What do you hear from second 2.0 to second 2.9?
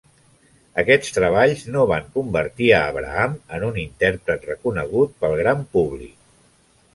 convertir a